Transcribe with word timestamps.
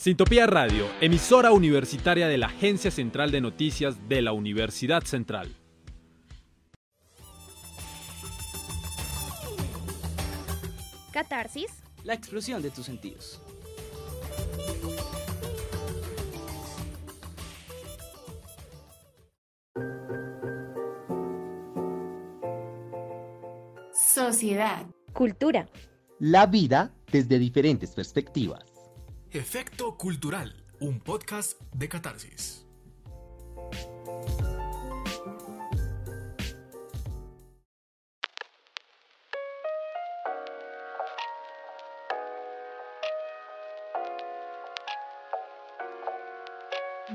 Sintopía 0.00 0.46
Radio, 0.46 0.86
emisora 1.02 1.52
universitaria 1.52 2.26
de 2.26 2.38
la 2.38 2.46
Agencia 2.46 2.90
Central 2.90 3.30
de 3.30 3.42
Noticias 3.42 4.08
de 4.08 4.22
la 4.22 4.32
Universidad 4.32 5.02
Central. 5.02 5.54
Catarsis. 11.12 11.82
La 12.04 12.14
explosión 12.14 12.62
de 12.62 12.70
tus 12.70 12.86
sentidos. 12.86 13.42
Sociedad. 23.92 24.86
Cultura. 25.12 25.68
La 26.18 26.46
vida 26.46 26.90
desde 27.12 27.38
diferentes 27.38 27.90
perspectivas. 27.90 28.69
Efecto 29.32 29.96
Cultural, 29.96 30.52
un 30.80 30.98
podcast 30.98 31.60
de 31.72 31.88
catarsis. 31.88 32.66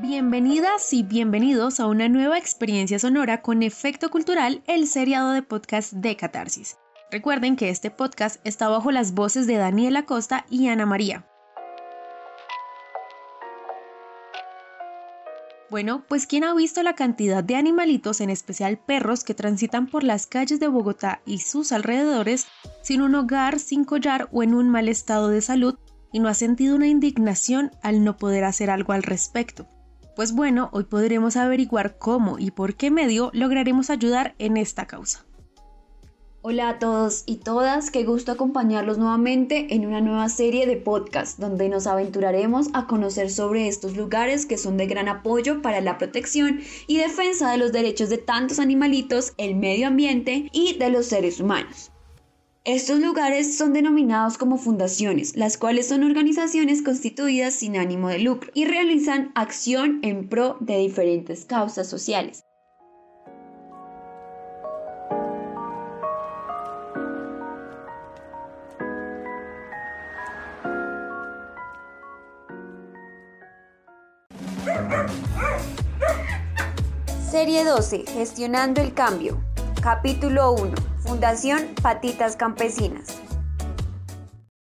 Bienvenidas 0.01 0.93
y 0.93 1.03
bienvenidos 1.03 1.81
a 1.81 1.87
una 1.87 2.07
nueva 2.07 2.37
experiencia 2.37 2.97
sonora 2.97 3.41
con 3.41 3.61
Efecto 3.61 4.09
Cultural, 4.09 4.63
el 4.67 4.87
seriado 4.87 5.33
de 5.33 5.41
podcast 5.41 5.91
de 5.91 6.15
Catarsis. 6.15 6.77
Recuerden 7.11 7.57
que 7.57 7.67
este 7.67 7.91
podcast 7.91 8.39
está 8.47 8.69
bajo 8.69 8.93
las 8.93 9.13
voces 9.13 9.47
de 9.47 9.55
Daniela 9.55 10.05
Costa 10.05 10.45
y 10.49 10.69
Ana 10.69 10.85
María. 10.85 11.27
Bueno, 15.71 16.03
pues 16.07 16.27
¿quién 16.27 16.43
ha 16.43 16.53
visto 16.53 16.83
la 16.83 16.93
cantidad 16.93 17.43
de 17.43 17.55
animalitos, 17.55 18.21
en 18.21 18.29
especial 18.29 18.77
perros, 18.77 19.23
que 19.23 19.33
transitan 19.33 19.87
por 19.87 20.03
las 20.03 20.27
calles 20.27 20.59
de 20.59 20.67
Bogotá 20.67 21.21
y 21.25 21.39
sus 21.39 21.71
alrededores 21.71 22.45
sin 22.83 23.01
un 23.01 23.15
hogar, 23.15 23.59
sin 23.59 23.83
collar 23.83 24.29
o 24.31 24.43
en 24.43 24.53
un 24.53 24.69
mal 24.69 24.87
estado 24.87 25.29
de 25.29 25.41
salud 25.41 25.75
y 26.11 26.19
no 26.19 26.29
ha 26.29 26.35
sentido 26.35 26.75
una 26.75 26.87
indignación 26.87 27.71
al 27.81 28.03
no 28.03 28.15
poder 28.17 28.43
hacer 28.43 28.69
algo 28.69 28.93
al 28.93 29.01
respecto? 29.01 29.67
Pues 30.15 30.33
bueno, 30.33 30.69
hoy 30.71 30.83
podremos 30.83 31.35
averiguar 31.35 31.97
cómo 31.97 32.37
y 32.37 32.51
por 32.51 32.75
qué 32.75 32.91
medio 32.91 33.31
lograremos 33.33 33.89
ayudar 33.89 34.35
en 34.37 34.57
esta 34.57 34.85
causa. 34.85 35.25
Hola 36.47 36.69
a 36.69 36.77
todos 36.77 37.23
y 37.25 37.37
todas, 37.37 37.89
qué 37.89 38.03
gusto 38.03 38.31
acompañarlos 38.31 38.99
nuevamente 38.99 39.73
en 39.73 39.83
una 39.83 39.99
nueva 39.99 40.29
serie 40.29 40.67
de 40.67 40.77
podcast 40.77 41.39
donde 41.39 41.69
nos 41.69 41.87
aventuraremos 41.87 42.67
a 42.73 42.85
conocer 42.85 43.31
sobre 43.31 43.67
estos 43.67 43.97
lugares 43.97 44.45
que 44.45 44.59
son 44.59 44.77
de 44.77 44.85
gran 44.85 45.07
apoyo 45.07 45.63
para 45.63 45.81
la 45.81 45.97
protección 45.97 46.59
y 46.85 46.97
defensa 46.97 47.49
de 47.49 47.57
los 47.57 47.71
derechos 47.71 48.09
de 48.11 48.19
tantos 48.19 48.59
animalitos, 48.59 49.33
el 49.37 49.55
medio 49.55 49.87
ambiente 49.87 50.47
y 50.51 50.77
de 50.77 50.91
los 50.91 51.07
seres 51.07 51.39
humanos. 51.39 51.91
Estos 52.63 52.99
lugares 52.99 53.57
son 53.57 53.73
denominados 53.73 54.37
como 54.37 54.59
fundaciones, 54.59 55.35
las 55.35 55.57
cuales 55.57 55.87
son 55.87 56.03
organizaciones 56.03 56.83
constituidas 56.83 57.55
sin 57.55 57.75
ánimo 57.75 58.09
de 58.09 58.19
lucro 58.19 58.51
y 58.53 58.65
realizan 58.65 59.31
acción 59.33 59.97
en 60.03 60.29
pro 60.29 60.57
de 60.59 60.77
diferentes 60.77 61.43
causas 61.45 61.89
sociales. 61.89 62.43
Serie 77.35 77.65
12. 77.65 78.05
Gestionando 78.13 78.81
el 78.81 78.93
cambio. 78.93 79.43
Capítulo 79.83 80.53
1. 80.53 80.73
Fundación 80.99 81.75
Patitas 81.81 82.37
Campesinas. 82.37 83.21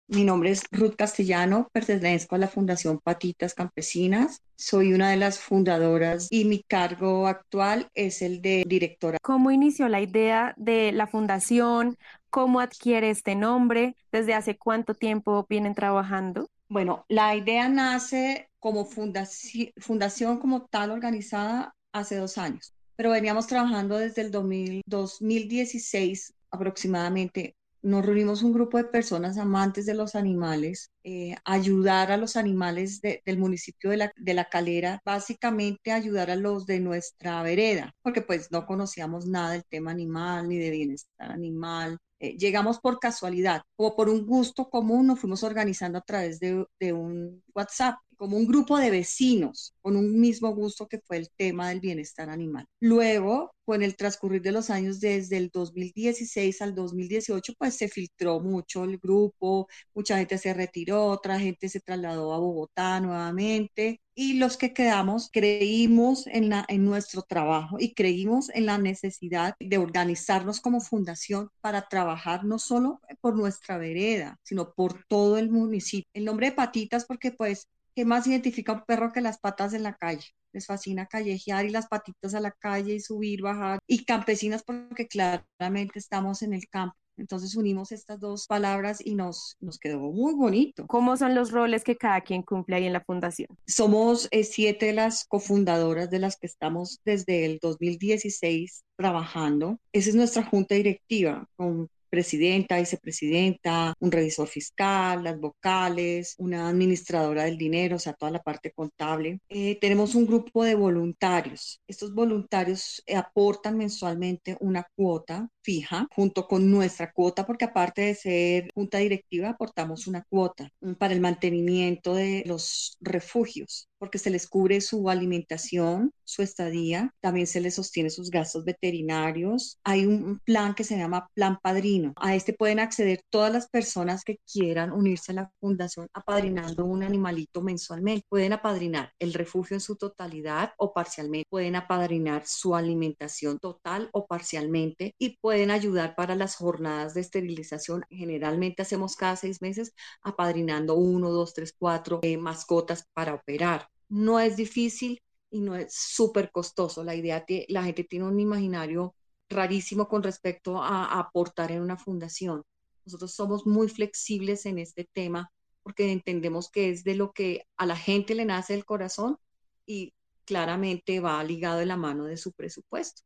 Mi 0.09 0.25
nombre 0.25 0.51
es 0.51 0.65
Ruth 0.73 0.97
Castellano, 0.97 1.69
pertenezco 1.71 2.35
a 2.35 2.39
la 2.39 2.49
Fundación 2.49 2.99
Patitas 2.99 3.55
Campesinas. 3.55 4.43
Soy 4.57 4.93
una 4.93 5.09
de 5.11 5.17
las 5.17 5.39
fundadoras 5.39 6.27
y 6.33 6.47
mi 6.47 6.65
cargo 6.65 7.29
actual 7.29 7.91
es 7.95 8.23
el 8.23 8.43
de 8.43 8.65
directora. 8.67 9.19
¿Cómo 9.23 9.53
inició 9.53 9.89
la 9.89 10.01
idea 10.01 10.53
de 10.57 10.91
la 10.91 11.07
fundación? 11.07 11.97
¿Cómo 12.29 12.59
adquiere 12.59 13.11
este 13.11 13.37
nombre? 13.37 13.95
¿Desde 14.11 14.35
hace 14.35 14.59
cuánto 14.59 14.95
tiempo 14.95 15.47
vienen 15.49 15.77
trabajando? 15.77 16.49
Bueno, 16.69 17.05
la 17.09 17.37
idea 17.37 17.69
nace 17.69 18.49
como 18.59 18.85
fundación, 18.85 19.69
fundación 19.77 20.41
como 20.41 20.67
tal 20.67 20.91
organizada 20.91 21.73
hace 21.95 22.17
dos 22.17 22.37
años, 22.37 22.75
pero 22.97 23.11
veníamos 23.11 23.47
trabajando 23.47 23.97
desde 23.97 24.23
el 24.23 24.31
2016 24.31 26.35
aproximadamente. 26.51 27.57
Nos 27.81 28.05
reunimos 28.05 28.43
un 28.43 28.53
grupo 28.53 28.77
de 28.77 28.85
personas 28.85 29.39
amantes 29.39 29.87
de 29.87 29.95
los 29.95 30.15
animales, 30.15 30.91
eh, 31.05 31.37
ayudar 31.45 32.11
a 32.11 32.17
los 32.17 32.37
animales 32.37 33.01
del 33.01 33.39
municipio 33.39 33.91
de 33.91 33.99
la, 33.99 34.13
de 34.17 34.35
la 34.35 34.47
Calera, 34.47 35.01
básicamente 35.05 35.93
ayudar 35.93 36.31
a 36.31 36.37
los 36.37 36.67
de 36.67 36.81
nuestra 36.81 37.43
vereda, 37.43 37.93
porque 38.03 38.23
pues 38.23 38.51
no 38.51 38.67
conocíamos 38.67 39.27
nada 39.27 39.53
del 39.53 39.65
tema 39.67 39.91
animal 39.91 40.49
ni 40.49 40.59
de 40.59 40.71
bienestar 40.71 41.31
animal, 41.31 41.99
eh, 42.25 42.37
llegamos 42.39 42.79
por 42.81 42.99
casualidad 43.01 43.63
o 43.77 43.95
por 43.95 44.09
un 44.09 44.25
gusto 44.27 44.71
común, 44.71 45.09
nos 45.09 45.21
fuimos 45.21 45.43
organizando 45.43 45.99
a 45.99 46.01
través 46.01 46.41
de, 46.41 46.65
de, 46.81 46.93
un 46.95 47.43
WhatsApp, 47.55 47.97
como 48.17 48.37
un 48.39 48.47
grupo 48.47 48.79
de 48.79 48.91
vecinos 48.91 49.75
con 49.83 49.97
un 49.97 50.19
mismo 50.19 50.55
gusto 50.55 50.87
que 50.87 51.01
fue 51.01 51.19
el 51.19 51.29
tema 51.37 51.69
del 51.69 51.81
bienestar 51.81 52.31
animal. 52.31 52.67
Luego, 52.81 53.53
con 53.65 53.83
el 53.83 53.97
transcurrir 53.97 54.43
de 54.43 54.53
los 54.53 54.71
años 54.71 55.01
desde 55.01 55.37
el 55.37 55.51
2016 55.53 56.63
al 56.63 56.75
2018, 56.75 57.53
pues 57.59 57.77
se 57.77 57.89
filtró 57.89 58.41
mucho 58.41 58.85
el 58.85 58.99
grupo, 58.99 59.69
mucha 59.95 60.17
gente 60.19 60.39
se 60.39 60.55
retiró, 60.55 60.94
otra 60.95 61.39
gente 61.39 61.69
se 61.69 61.81
trasladó 61.81 62.33
a 62.33 62.39
Bogotá 62.39 63.01
nuevamente 63.01 64.01
y 64.15 64.35
los 64.35 64.57
que 64.57 64.73
quedamos 64.73 65.29
creímos 65.33 66.27
en, 66.27 66.49
la, 66.49 66.65
en 66.69 66.85
nuestro 66.85 67.23
trabajo 67.23 67.77
y 67.81 67.95
creímos 67.95 68.51
en 68.51 68.67
la 68.67 68.79
necesidad 68.79 69.55
de 69.59 69.79
organizarnos 69.79 70.61
como 70.61 70.81
fundación 70.81 71.51
para 71.61 71.89
trabajar 71.89 72.45
no 72.45 72.59
solo 72.59 73.01
por 73.21 73.37
nuestra 73.37 73.79
vereda, 73.79 74.39
sino 74.43 74.73
por 74.73 75.05
todo 75.09 75.39
el 75.39 75.51
municipio. 75.51 76.09
El 76.15 76.25
nombre 76.25 76.51
de 76.51 76.57
patitas 76.57 77.05
porque 77.05 77.33
pues, 77.33 77.69
¿qué 77.95 78.05
más 78.05 78.27
identifica 78.27 78.73
un 78.73 78.85
perro 78.85 79.13
que 79.13 79.21
las 79.21 79.39
patas 79.39 79.75
en 79.75 79.83
la 79.83 79.95
calle? 79.95 80.27
Les 80.53 80.67
fascina 80.67 81.07
callejear 81.07 81.65
y 81.65 81.71
las 81.71 81.89
patitas 81.89 82.35
a 82.35 82.41
la 82.41 82.53
calle 82.53 82.95
y 82.95 83.01
subir, 83.01 83.43
bajar. 83.43 83.81
Y 83.89 84.05
campesinas 84.05 84.63
porque 84.63 85.09
claramente 85.09 85.99
estamos 85.99 86.43
en 86.43 86.55
el 86.55 86.69
campo. 86.69 86.97
Entonces 87.17 87.57
unimos 87.57 87.93
estas 87.93 88.21
dos 88.21 88.47
palabras 88.47 88.99
y 89.05 89.15
nos, 89.15 89.57
nos 89.61 89.79
quedó 89.79 90.01
muy 90.01 90.35
bonito. 90.35 90.87
¿Cómo 90.87 91.17
son 91.17 91.35
los 91.35 91.51
roles 91.51 91.85
que 91.85 91.97
cada 91.97 92.21
quien 92.21 92.43
cumple 92.43 92.77
ahí 92.77 92.87
en 92.87 92.93
la 92.93 93.05
fundación? 93.05 93.49
Somos 93.67 94.29
eh, 94.31 94.45
siete 94.45 94.87
de 94.87 94.93
las 94.95 95.25
cofundadoras 95.25 96.11
de 96.11 96.19
las 96.19 96.37
que 96.37 96.47
estamos 96.47 97.01
desde 97.05 97.47
el 97.47 97.59
2016 97.61 98.85
trabajando. 98.97 99.79
Esa 99.93 100.11
es 100.11 100.17
nuestra 100.17 100.45
junta 100.45 100.75
directiva 100.75 101.49
con 101.57 101.89
presidenta, 102.15 102.79
vicepresidenta, 102.79 103.93
un 103.99 104.13
revisor 104.13 104.47
fiscal, 104.47 105.25
las 105.25 105.41
vocales, 105.41 106.37
una 106.39 106.69
administradora 106.69 107.43
del 107.43 107.59
dinero, 107.59 107.97
o 107.97 107.99
sea, 107.99 108.13
toda 108.13 108.31
la 108.31 108.41
parte 108.41 108.71
contable. 108.71 109.41
Eh, 109.49 109.79
tenemos 109.81 110.15
un 110.15 110.25
grupo 110.25 110.63
de 110.63 110.77
voluntarios. 110.77 111.81
Estos 111.89 112.15
voluntarios 112.15 113.03
eh, 113.07 113.17
aportan 113.17 113.77
mensualmente 113.77 114.57
una 114.61 114.87
cuota 114.95 115.49
fija 115.61 116.07
junto 116.15 116.47
con 116.47 116.71
nuestra 116.71 117.11
cuota, 117.11 117.45
porque 117.45 117.65
aparte 117.65 118.03
de 118.03 118.15
ser 118.15 118.71
junta 118.73 118.99
directiva, 118.99 119.49
aportamos 119.49 120.07
una 120.07 120.23
cuota 120.29 120.71
para 120.99 121.15
el 121.15 121.21
mantenimiento 121.21 122.15
de 122.15 122.45
los 122.47 122.97
refugios 123.01 123.89
porque 123.99 124.19
se 124.19 124.31
les 124.31 124.49
cubre 124.49 124.81
su 124.81 125.09
alimentación, 125.09 126.13
su 126.25 126.43
estadía, 126.43 127.15
también 127.21 127.47
se 127.47 127.61
les 127.61 127.75
sostiene 127.75 128.11
sus 128.11 128.31
gastos 128.31 128.65
veterinarios. 128.65 129.79
Hay 129.85 130.07
un 130.07 130.41
plan 130.45 130.75
que 130.75 130.85
se 130.85 130.97
llama 130.97 131.29
Plan 131.35 131.59
Padrino. 131.63 132.13
A 132.17 132.35
este 132.35 132.53
pueden 132.53 132.81
acceder 132.81 133.21
todas 133.31 133.53
las 133.53 133.69
personas 133.69 134.25
que 134.25 134.39
quieran 134.51 134.93
unirse 134.93 135.33
a 135.33 135.35
la 135.37 135.51
fundación 135.61 136.09
apadrinando 136.13 136.85
un 136.85 137.03
animalito 137.03 137.63
mensualmente. 137.63 138.27
Pueden 138.29 138.53
apadrinar 138.53 139.13
el 139.19 139.35
refugio 139.35 139.77
en 139.77 139.81
su 139.81 139.97
totalidad 139.97 140.73
o 140.79 140.93
parcialmente. 140.93 141.47
Pueden 141.49 141.77
apadrinar 141.77 142.47
su 142.47 142.75
alimentación 142.75 143.59
total 143.59 144.09
o 144.13 144.27
parcialmente 144.27 145.15
y 145.19 145.39
pueden 145.39 145.71
ayudar 145.71 146.15
para 146.15 146.35
las 146.35 146.57
jornadas 146.57 147.15
de 147.15 147.21
esterilización. 147.21 148.05
Generalmente 148.11 148.83
hacemos 148.83 149.17
cada 149.17 149.37
seis 149.37 149.63
meses 149.63 149.93
apadrinando 150.23 150.95
uno, 150.97 151.31
dos, 151.31 151.55
tres, 151.55 151.75
cuatro 151.79 152.21
eh, 152.23 152.37
mascotas 152.37 153.05
para 153.15 153.35
operar 153.35 153.89
no 154.15 154.39
es 154.39 154.57
difícil 154.57 155.21
y 155.51 155.61
no 155.61 155.75
es 155.75 155.93
súper 155.93 156.53
costoso. 156.53 157.03
La 157.03 157.17
idea, 157.17 157.45
la 157.69 157.83
gente 157.83 158.05
tiene 158.05 158.27
un 158.27 158.39
imaginario 158.39 159.15
rarísimo 159.49 160.09
con 160.09 160.23
respecto 160.23 160.81
a, 160.81 161.19
aportar 161.19 161.73
en 161.73 161.83
una 161.83 161.97
fundación. 161.97 162.63
Nosotros 163.05 163.35
somos 163.35 163.67
muy 163.67 163.89
flexibles 163.89 164.67
en 164.67 164.79
este 164.79 165.09
tema 165.13 165.51
porque 165.83 166.13
entendemos 166.13 166.71
que 166.71 166.91
es 166.91 167.03
de 167.03 167.17
lo 167.17 167.33
que 167.33 167.67
a 167.77 167.87
la 167.87 167.97
gente 167.97 168.35
le 168.37 168.45
nace 168.45 168.75
el 168.75 168.85
corazón 168.85 169.37
y 169.85 170.15
claramente 170.45 171.21
va 171.21 171.43
ligado 171.43 171.79
de 171.79 171.87
la 171.87 171.97
mano 171.97 172.25
de 172.25 172.37
su 172.37 172.53
presupuesto 172.53 173.23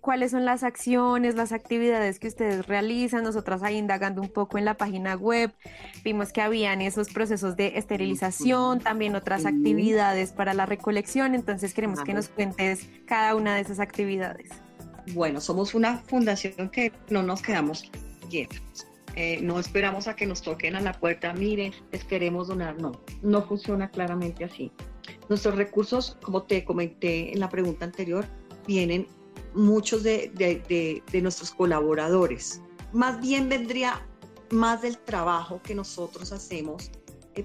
cuáles 0.00 0.30
son 0.30 0.44
las 0.44 0.62
acciones, 0.62 1.34
las 1.34 1.52
actividades 1.52 2.18
que 2.18 2.28
ustedes 2.28 2.66
realizan. 2.66 3.24
Nosotras 3.24 3.62
ahí 3.62 3.76
indagando 3.76 4.20
un 4.22 4.28
poco 4.28 4.58
en 4.58 4.64
la 4.64 4.74
página 4.74 5.14
web, 5.14 5.52
vimos 6.04 6.32
que 6.32 6.40
habían 6.40 6.80
esos 6.80 7.08
procesos 7.10 7.56
de 7.56 7.78
esterilización, 7.78 8.80
también 8.80 9.14
otras 9.14 9.46
actividades 9.46 10.32
para 10.32 10.54
la 10.54 10.66
recolección. 10.66 11.34
Entonces 11.34 11.74
queremos 11.74 12.00
que 12.00 12.14
nos 12.14 12.28
cuentes 12.28 12.88
cada 13.06 13.34
una 13.34 13.54
de 13.54 13.62
esas 13.62 13.80
actividades. 13.80 14.50
Bueno, 15.12 15.40
somos 15.40 15.74
una 15.74 15.98
fundación 15.98 16.68
que 16.70 16.92
no 17.08 17.22
nos 17.22 17.42
quedamos 17.42 17.90
quietos. 18.28 18.86
Eh, 19.16 19.40
no 19.42 19.58
esperamos 19.58 20.06
a 20.06 20.14
que 20.14 20.24
nos 20.24 20.40
toquen 20.40 20.76
a 20.76 20.80
la 20.80 20.92
puerta, 20.92 21.32
miren, 21.32 21.72
les 21.90 22.04
queremos 22.04 22.46
donar. 22.46 22.80
No, 22.80 22.92
no 23.22 23.42
funciona 23.42 23.90
claramente 23.90 24.44
así. 24.44 24.70
Nuestros 25.28 25.56
recursos, 25.56 26.16
como 26.22 26.44
te 26.44 26.64
comenté 26.64 27.32
en 27.32 27.40
la 27.40 27.48
pregunta 27.48 27.84
anterior, 27.84 28.24
vienen 28.68 29.08
muchos 29.54 30.02
de, 30.02 31.02
nuestros 31.22 31.50
colaboradores. 31.52 32.60
Más 32.92 33.20
bien 33.20 33.48
vendría 33.48 34.06
más 34.50 34.82
del 34.82 34.98
trabajo 34.98 35.60
que 35.62 35.74
nosotros 35.74 36.32
hacemos 36.32 36.90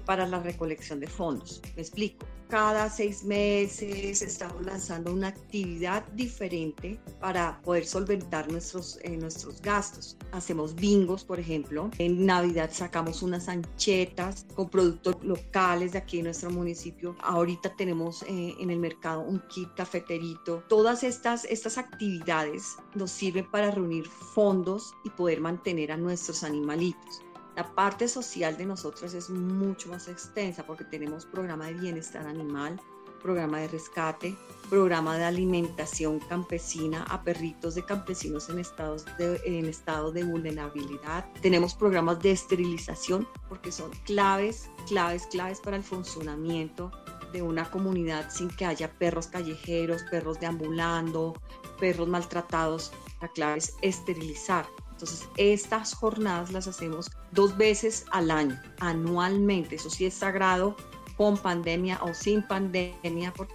para 0.04 0.26
la 0.26 0.40
recolección 0.40 1.00
de 1.00 1.06
fondos. 1.06 1.62
Me 1.74 1.82
explico 1.82 2.26
cada 2.48 2.88
seis 2.88 3.24
meses 3.24 4.22
estamos 4.22 4.64
lanzando 4.64 5.12
una 5.12 5.28
actividad 5.28 6.06
diferente 6.12 7.00
para 7.20 7.60
poder 7.62 7.84
solventar 7.84 8.50
nuestros, 8.50 9.00
eh, 9.02 9.16
nuestros 9.16 9.60
gastos. 9.60 10.16
Hacemos 10.30 10.74
bingos, 10.74 11.24
por 11.24 11.40
ejemplo. 11.40 11.90
En 11.98 12.24
Navidad 12.24 12.70
sacamos 12.72 13.22
unas 13.22 13.48
anchetas 13.48 14.46
con 14.54 14.68
productos 14.68 15.16
locales 15.24 15.92
de 15.92 15.98
aquí 15.98 16.18
en 16.18 16.26
nuestro 16.26 16.50
municipio. 16.50 17.16
Ahorita 17.20 17.74
tenemos 17.74 18.22
eh, 18.22 18.54
en 18.60 18.70
el 18.70 18.78
mercado 18.78 19.22
un 19.22 19.42
kit 19.48 19.68
cafeterito. 19.74 20.62
Todas 20.68 21.02
estas, 21.02 21.44
estas 21.46 21.78
actividades 21.78 22.76
nos 22.94 23.10
sirven 23.10 23.50
para 23.50 23.72
reunir 23.72 24.06
fondos 24.06 24.94
y 25.04 25.10
poder 25.10 25.40
mantener 25.40 25.90
a 25.90 25.96
nuestros 25.96 26.44
animalitos. 26.44 27.25
La 27.56 27.74
parte 27.74 28.06
social 28.06 28.58
de 28.58 28.66
nosotros 28.66 29.14
es 29.14 29.30
mucho 29.30 29.88
más 29.88 30.08
extensa 30.08 30.66
porque 30.66 30.84
tenemos 30.84 31.24
programa 31.24 31.64
de 31.66 31.72
bienestar 31.72 32.26
animal, 32.26 32.78
programa 33.22 33.60
de 33.60 33.68
rescate, 33.68 34.36
programa 34.68 35.16
de 35.16 35.24
alimentación 35.24 36.20
campesina 36.20 37.04
a 37.04 37.22
perritos 37.22 37.74
de 37.74 37.82
campesinos 37.82 38.50
en, 38.50 38.58
estado 38.58 40.12
de 40.12 40.22
vulnerabilidad. 40.22 41.24
Tenemos 41.40 41.74
programas 41.74 42.20
de 42.20 42.32
esterilización 42.32 43.26
porque 43.48 43.72
son 43.72 43.90
claves, 44.04 44.68
claves, 44.86 45.26
claves 45.30 45.58
para 45.60 45.78
el 45.78 45.82
funcionamiento 45.82 46.92
de 47.32 47.40
una 47.40 47.70
comunidad 47.70 48.30
sin 48.30 48.50
que 48.50 48.66
haya 48.66 48.92
perros 48.92 49.28
callejeros, 49.28 50.02
perros 50.10 50.38
deambulando, 50.40 51.40
perros 51.80 52.06
maltratados. 52.06 52.92
La 53.22 53.28
clave 53.28 53.58
es 53.58 53.74
esterilizar. 53.80 54.66
Entonces, 54.96 55.28
estas 55.36 55.92
jornadas 55.92 56.52
las 56.52 56.66
hacemos 56.66 57.10
dos 57.32 57.54
veces 57.58 58.06
al 58.12 58.30
año, 58.30 58.58
anualmente. 58.80 59.74
Eso 59.74 59.90
sí 59.90 60.06
es 60.06 60.14
sagrado, 60.14 60.74
con 61.18 61.36
pandemia 61.36 61.98
o 62.02 62.14
sin 62.14 62.42
pandemia, 62.42 63.34
porque 63.36 63.54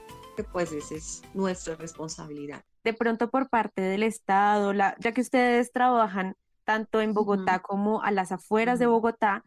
pues 0.54 0.72
esa 0.72 0.94
es 0.94 1.24
nuestra 1.34 1.76
responsabilidad. 1.76 2.64
De 2.84 2.94
pronto 2.94 3.32
por 3.32 3.50
parte 3.50 3.82
del 3.82 4.04
Estado, 4.04 4.72
ya 4.74 5.12
que 5.14 5.22
ustedes 5.22 5.72
trabajan 5.72 6.36
tanto 6.64 7.02
en 7.02 7.16
Bogotá 7.16 7.60
como 7.60 8.04
a 8.04 8.12
las 8.12 8.32
afueras 8.32 8.78
de 8.78 8.86
Bogotá, 8.86 9.44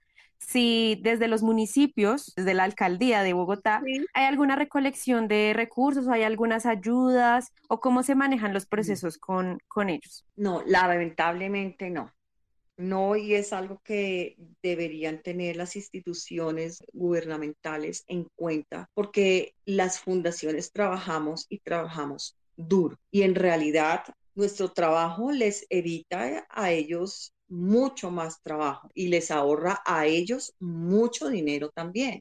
si 0.46 1.00
desde 1.02 1.29
los 1.29 1.43
municipios, 1.43 2.32
desde 2.37 2.55
la 2.55 2.64
alcaldía 2.64 3.23
de 3.23 3.32
Bogotá, 3.32 3.82
hay 4.12 4.25
alguna 4.25 4.56
recolección 4.56 5.29
de 5.29 5.52
recursos, 5.55 6.08
hay 6.08 6.23
algunas 6.23 6.67
ayudas 6.67 7.52
o 7.69 7.81
cómo 7.81 8.02
se 8.02 8.14
manejan 8.14 8.52
los 8.52 8.67
procesos 8.67 9.19
con, 9.19 9.58
con 9.69 9.88
ellos. 9.88 10.25
No, 10.37 10.62
lamentablemente 10.67 11.91
no. 11.91 12.12
No, 12.76 13.14
y 13.14 13.35
es 13.35 13.52
algo 13.52 13.81
que 13.85 14.37
deberían 14.61 15.23
tener 15.23 15.55
las 15.55 15.76
instituciones 15.76 16.82
gubernamentales 16.93 18.02
en 18.08 18.26
cuenta, 18.35 18.91
porque 18.94 19.55
las 19.64 20.00
fundaciones 20.00 20.73
trabajamos 20.73 21.46
y 21.49 21.61
trabajamos 21.61 22.37
duro. 22.56 22.99
Y 23.12 23.23
en 23.23 23.37
realidad 23.37 24.02
nuestro 24.35 24.73
trabajo 24.73 25.31
les 25.31 25.67
evita 25.70 26.46
a 26.50 26.73
ellos 26.73 27.32
mucho 27.54 28.10
más 28.10 28.42
trabajo 28.42 28.90
y 28.94 29.08
les 29.08 29.30
ahorra 29.30 29.82
a 29.86 30.06
ellos 30.06 30.54
mucho 30.58 31.28
dinero 31.28 31.70
también, 31.70 32.20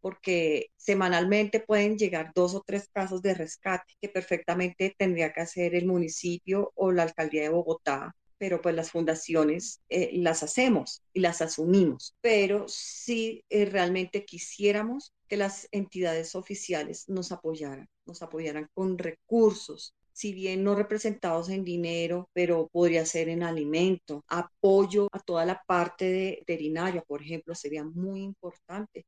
porque 0.00 0.70
semanalmente 0.76 1.60
pueden 1.60 1.98
llegar 1.98 2.32
dos 2.34 2.54
o 2.54 2.62
tres 2.66 2.88
casos 2.92 3.22
de 3.22 3.34
rescate 3.34 3.94
que 4.00 4.08
perfectamente 4.08 4.94
tendría 4.98 5.32
que 5.32 5.42
hacer 5.42 5.74
el 5.74 5.86
municipio 5.86 6.72
o 6.74 6.92
la 6.92 7.02
alcaldía 7.04 7.42
de 7.42 7.48
Bogotá, 7.50 8.14
pero 8.38 8.62
pues 8.62 8.74
las 8.74 8.90
fundaciones 8.90 9.80
eh, 9.88 10.10
las 10.14 10.42
hacemos 10.42 11.02
y 11.12 11.20
las 11.20 11.42
asumimos, 11.42 12.14
pero 12.20 12.66
si 12.68 13.44
eh, 13.50 13.64
realmente 13.66 14.24
quisiéramos 14.24 15.12
que 15.28 15.36
las 15.36 15.68
entidades 15.72 16.34
oficiales 16.34 17.08
nos 17.08 17.32
apoyaran, 17.32 17.88
nos 18.06 18.22
apoyaran 18.22 18.68
con 18.72 18.96
recursos, 18.96 19.94
si 20.18 20.32
bien 20.34 20.64
no 20.64 20.74
representados 20.74 21.48
en 21.48 21.62
dinero, 21.62 22.28
pero 22.32 22.66
podría 22.72 23.06
ser 23.06 23.28
en 23.28 23.44
alimento, 23.44 24.24
apoyo 24.26 25.06
a 25.12 25.20
toda 25.20 25.44
la 25.44 25.62
parte 25.64 26.06
de 26.06 26.36
veterinaria, 26.40 27.02
por 27.02 27.22
ejemplo, 27.22 27.54
sería 27.54 27.84
muy 27.84 28.22
importante. 28.22 29.06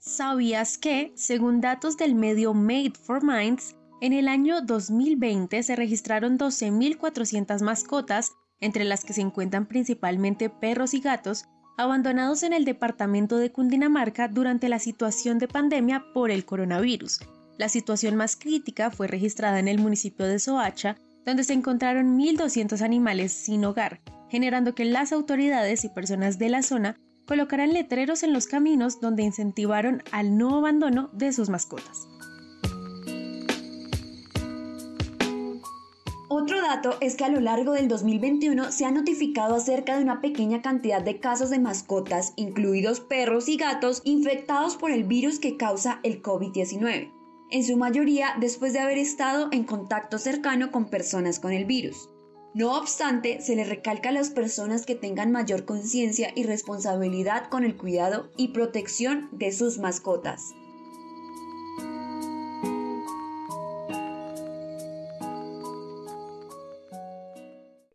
¿Sabías 0.00 0.78
que, 0.78 1.12
según 1.14 1.60
datos 1.60 1.96
del 1.96 2.16
medio 2.16 2.54
Made 2.54 2.94
for 3.00 3.22
Minds, 3.22 3.76
en 4.00 4.14
el 4.14 4.26
año 4.26 4.62
2020 4.62 5.62
se 5.62 5.76
registraron 5.76 6.38
12.400 6.38 7.62
mascotas 7.62 8.32
entre 8.60 8.84
las 8.84 9.04
que 9.04 9.12
se 9.12 9.20
encuentran 9.20 9.66
principalmente 9.66 10.50
perros 10.50 10.94
y 10.94 11.00
gatos, 11.00 11.46
abandonados 11.76 12.42
en 12.42 12.52
el 12.52 12.64
departamento 12.64 13.38
de 13.38 13.52
Cundinamarca 13.52 14.28
durante 14.28 14.68
la 14.68 14.78
situación 14.78 15.38
de 15.38 15.48
pandemia 15.48 16.04
por 16.12 16.30
el 16.30 16.44
coronavirus. 16.44 17.20
La 17.58 17.68
situación 17.68 18.16
más 18.16 18.36
crítica 18.36 18.90
fue 18.90 19.06
registrada 19.06 19.58
en 19.58 19.68
el 19.68 19.78
municipio 19.78 20.26
de 20.26 20.38
Soacha, 20.38 20.96
donde 21.24 21.44
se 21.44 21.52
encontraron 21.52 22.18
1.200 22.18 22.80
animales 22.82 23.32
sin 23.32 23.64
hogar, 23.64 24.00
generando 24.30 24.74
que 24.74 24.84
las 24.84 25.12
autoridades 25.12 25.84
y 25.84 25.88
personas 25.88 26.38
de 26.38 26.48
la 26.48 26.62
zona 26.62 26.96
colocaran 27.26 27.72
letreros 27.72 28.22
en 28.22 28.32
los 28.32 28.46
caminos 28.46 29.00
donde 29.00 29.22
incentivaron 29.22 30.02
al 30.10 30.36
no 30.36 30.56
abandono 30.56 31.10
de 31.12 31.32
sus 31.32 31.48
mascotas. 31.48 32.08
Otro 36.50 36.62
dato 36.62 36.96
es 37.00 37.14
que 37.14 37.22
a 37.22 37.28
lo 37.28 37.38
largo 37.38 37.74
del 37.74 37.86
2021 37.86 38.72
se 38.72 38.84
ha 38.84 38.90
notificado 38.90 39.54
acerca 39.54 39.96
de 39.96 40.02
una 40.02 40.20
pequeña 40.20 40.62
cantidad 40.62 41.00
de 41.00 41.20
casos 41.20 41.48
de 41.48 41.60
mascotas, 41.60 42.32
incluidos 42.34 42.98
perros 42.98 43.48
y 43.48 43.56
gatos, 43.56 44.02
infectados 44.02 44.74
por 44.74 44.90
el 44.90 45.04
virus 45.04 45.38
que 45.38 45.56
causa 45.56 46.00
el 46.02 46.24
COVID-19, 46.24 47.12
en 47.52 47.64
su 47.64 47.76
mayoría 47.76 48.34
después 48.40 48.72
de 48.72 48.80
haber 48.80 48.98
estado 48.98 49.46
en 49.52 49.62
contacto 49.62 50.18
cercano 50.18 50.72
con 50.72 50.90
personas 50.90 51.38
con 51.38 51.52
el 51.52 51.66
virus. 51.66 52.08
No 52.52 52.76
obstante, 52.76 53.40
se 53.40 53.54
le 53.54 53.62
recalca 53.62 54.08
a 54.08 54.12
las 54.12 54.30
personas 54.30 54.86
que 54.86 54.96
tengan 54.96 55.30
mayor 55.30 55.64
conciencia 55.64 56.32
y 56.34 56.42
responsabilidad 56.42 57.48
con 57.48 57.62
el 57.62 57.76
cuidado 57.76 58.32
y 58.36 58.48
protección 58.48 59.28
de 59.30 59.52
sus 59.52 59.78
mascotas. 59.78 60.52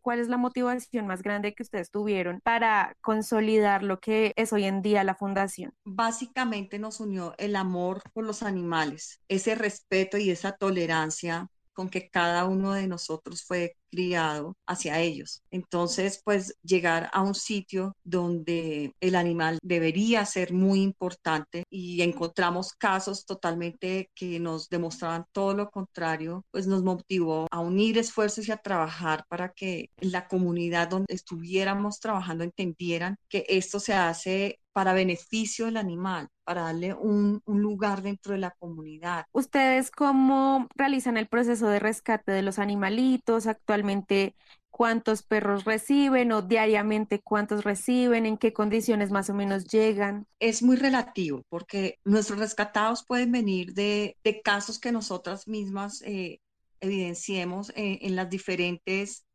¿Cuál 0.06 0.20
es 0.20 0.28
la 0.28 0.36
motivación 0.36 1.08
más 1.08 1.20
grande 1.20 1.52
que 1.52 1.64
ustedes 1.64 1.90
tuvieron 1.90 2.40
para 2.40 2.96
consolidar 3.00 3.82
lo 3.82 3.98
que 3.98 4.32
es 4.36 4.52
hoy 4.52 4.62
en 4.62 4.80
día 4.80 5.02
la 5.02 5.16
fundación? 5.16 5.72
Básicamente 5.84 6.78
nos 6.78 7.00
unió 7.00 7.34
el 7.38 7.56
amor 7.56 8.02
por 8.12 8.24
los 8.24 8.44
animales, 8.44 9.20
ese 9.26 9.56
respeto 9.56 10.16
y 10.16 10.30
esa 10.30 10.52
tolerancia 10.52 11.48
con 11.76 11.90
que 11.90 12.08
cada 12.08 12.46
uno 12.46 12.72
de 12.72 12.88
nosotros 12.88 13.44
fue 13.44 13.76
criado 13.90 14.54
hacia 14.66 15.00
ellos. 15.00 15.42
Entonces, 15.50 16.20
pues 16.24 16.56
llegar 16.62 17.10
a 17.12 17.22
un 17.22 17.34
sitio 17.34 17.94
donde 18.02 18.92
el 19.00 19.14
animal 19.14 19.58
debería 19.62 20.24
ser 20.24 20.52
muy 20.52 20.80
importante 20.82 21.64
y 21.70 22.00
encontramos 22.02 22.72
casos 22.72 23.26
totalmente 23.26 24.10
que 24.14 24.40
nos 24.40 24.68
demostraban 24.70 25.26
todo 25.32 25.54
lo 25.54 25.70
contrario, 25.70 26.44
pues 26.50 26.66
nos 26.66 26.82
motivó 26.82 27.46
a 27.50 27.60
unir 27.60 27.98
esfuerzos 27.98 28.48
y 28.48 28.52
a 28.52 28.56
trabajar 28.56 29.24
para 29.28 29.50
que 29.52 29.90
la 29.98 30.28
comunidad 30.28 30.88
donde 30.88 31.14
estuviéramos 31.14 32.00
trabajando 32.00 32.42
entendieran 32.44 33.16
que 33.28 33.44
esto 33.48 33.80
se 33.80 33.92
hace 33.94 34.60
para 34.76 34.92
beneficio 34.92 35.64
del 35.64 35.78
animal, 35.78 36.28
para 36.44 36.64
darle 36.64 36.92
un, 36.92 37.40
un, 37.46 37.62
lugar 37.62 38.02
dentro 38.02 38.34
de 38.34 38.38
la 38.40 38.50
comunidad. 38.50 39.24
¿Ustedes 39.32 39.90
cómo 39.90 40.68
realizan 40.74 41.16
el 41.16 41.28
proceso 41.28 41.66
de 41.68 41.78
rescate 41.78 42.30
de 42.30 42.42
los 42.42 42.58
animalitos? 42.58 43.46
Actualmente, 43.46 44.34
¿cuántos 44.68 45.22
perros 45.22 45.64
reciben 45.64 46.30
o 46.30 46.42
diariamente 46.42 47.22
cuántos 47.22 47.64
reciben? 47.64 48.26
¿En 48.26 48.36
qué 48.36 48.52
condiciones 48.52 49.10
más 49.10 49.30
o 49.30 49.34
menos 49.34 49.64
llegan? 49.64 50.26
Es 50.40 50.62
muy 50.62 50.76
relativo 50.76 51.42
porque 51.48 51.98
nuestros 52.04 52.38
rescatados 52.38 53.02
pueden 53.06 53.32
venir 53.32 53.72
de, 53.72 54.18
de 54.22 54.42
casos 54.42 54.78
que 54.78 54.92
nosotras 54.92 55.48
mismas 55.48 56.02
eh, 56.02 56.40
evidenciemos 56.80 57.70
eh, 57.70 58.00
en 58.02 58.14
las 58.14 58.28
diferentes 58.28 59.25